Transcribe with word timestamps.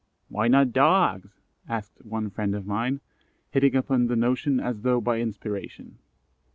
"Why 0.29 0.47
not 0.47 0.73
Dogs?" 0.73 1.29
asked 1.69 2.03
one 2.03 2.31
friend 2.31 2.55
of 2.55 2.65
mine, 2.65 3.01
hitting 3.51 3.75
upon 3.75 4.07
the 4.07 4.15
notion 4.15 4.59
as 4.59 4.81
though 4.81 4.99
by 4.99 5.19
inspiration. 5.19 5.99